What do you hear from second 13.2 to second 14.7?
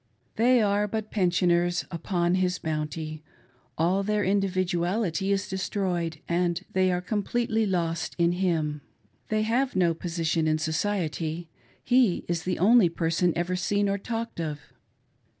ever seen or talked of.